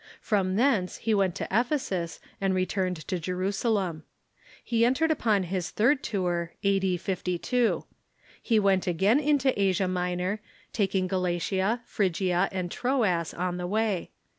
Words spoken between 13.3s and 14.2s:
on the way.